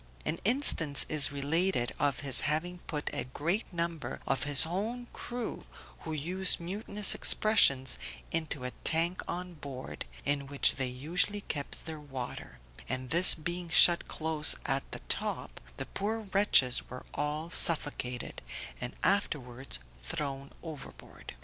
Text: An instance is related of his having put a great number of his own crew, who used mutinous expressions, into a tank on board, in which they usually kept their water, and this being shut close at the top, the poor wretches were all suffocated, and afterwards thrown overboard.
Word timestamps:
An 0.25 0.39
instance 0.43 1.05
is 1.09 1.31
related 1.31 1.91
of 1.99 2.21
his 2.21 2.41
having 2.41 2.79
put 2.87 3.07
a 3.13 3.25
great 3.25 3.71
number 3.71 4.19
of 4.25 4.45
his 4.45 4.65
own 4.65 5.05
crew, 5.13 5.67
who 5.99 6.11
used 6.11 6.59
mutinous 6.59 7.13
expressions, 7.13 7.99
into 8.31 8.63
a 8.63 8.71
tank 8.83 9.21
on 9.27 9.53
board, 9.53 10.05
in 10.25 10.47
which 10.47 10.77
they 10.77 10.87
usually 10.87 11.41
kept 11.41 11.85
their 11.85 11.99
water, 11.99 12.57
and 12.89 13.11
this 13.11 13.35
being 13.35 13.69
shut 13.69 14.07
close 14.07 14.55
at 14.65 14.91
the 14.91 15.01
top, 15.01 15.61
the 15.77 15.85
poor 15.85 16.21
wretches 16.33 16.89
were 16.89 17.05
all 17.13 17.51
suffocated, 17.51 18.41
and 18.81 18.95
afterwards 19.03 19.77
thrown 20.01 20.49
overboard. 20.63 21.35